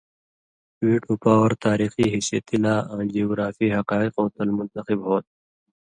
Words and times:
ویٹو 0.85 1.13
پاور 1.23 1.51
تاریخی 1.65 2.05
حیثیتی 2.13 2.57
لا 2.63 2.75
آں 2.93 3.03
جیوگرافی 3.13 3.67
حقائقوں 3.77 4.27
تل 4.35 4.49
منتخب 4.57 4.99
ہوتھہ 5.07 5.31